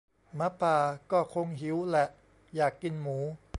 [0.35, 0.77] หมาป่า
[1.11, 2.07] ก็คงหิวแหละ
[2.55, 3.17] อยากกินหมู